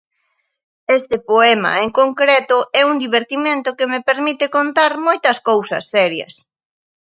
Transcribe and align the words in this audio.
Este 0.97 1.17
poema 1.29 1.71
en 1.85 1.89
concreto 1.99 2.57
é 2.79 2.81
un 2.91 2.95
divertimento 3.05 3.75
que 3.77 3.89
me 3.91 4.03
permite 4.09 4.45
contar 4.57 4.91
moitas 5.07 5.37
cousas 5.49 5.83
serias. 5.93 6.33